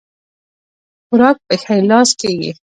خوراک 1.07 1.37
په 1.47 1.55
ښي 1.63 1.79
لاس 1.89 2.09
کيږي 2.21 2.51